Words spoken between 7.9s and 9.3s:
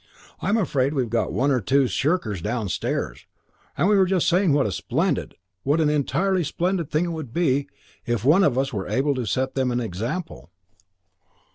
if one of us were able to